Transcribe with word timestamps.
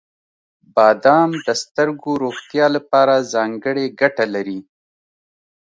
•بادام 0.75 1.29
د 1.47 1.49
سترګو 1.63 2.11
روغتیا 2.23 2.65
لپاره 2.75 3.27
ځانګړې 3.33 3.85
ګټه 3.99 4.25
لري. 4.33 4.59